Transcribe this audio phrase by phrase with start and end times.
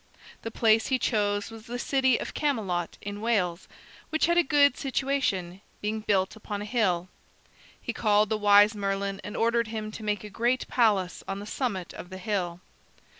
[0.41, 3.67] The place he chose was the city of Camelot in Wales,
[4.09, 7.07] which had a good situation, being built upon a hill.
[7.79, 11.45] He called the wise Merlin and ordered him to make a great palace on the
[11.45, 12.61] summit of the hill.